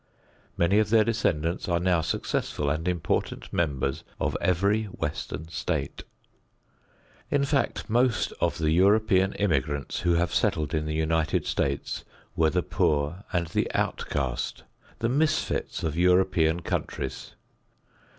[0.57, 6.03] Many of their descendants are now successful and important members of every western state.
[7.29, 12.03] In fact, most of the European immigrants who have settled in the United States
[12.35, 14.63] were the poor and the outcast,
[14.97, 17.33] the misfits of European countries.